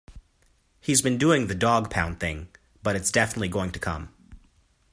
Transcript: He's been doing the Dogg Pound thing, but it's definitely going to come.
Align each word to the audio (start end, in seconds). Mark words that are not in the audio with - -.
He's 0.79 1.03
been 1.03 1.19
doing 1.19 1.45
the 1.45 1.53
Dogg 1.53 1.91
Pound 1.91 2.19
thing, 2.19 2.47
but 2.81 2.95
it's 2.95 3.11
definitely 3.11 3.49
going 3.49 3.69
to 3.69 3.77
come. 3.77 4.09